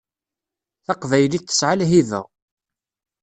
Taqbaylit 0.85 1.43
tesɛa 1.45 1.75
lhiba. 1.79 2.21